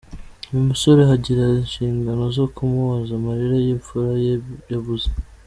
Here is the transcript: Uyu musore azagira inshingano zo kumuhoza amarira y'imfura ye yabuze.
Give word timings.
Uyu 0.49 0.67
musore 0.69 0.97
azagira 1.01 1.41
inshingano 1.61 2.23
zo 2.35 2.45
kumuhoza 2.55 3.11
amarira 3.19 3.55
y'imfura 3.65 4.09
ye 4.25 4.33
yabuze. 4.71 5.09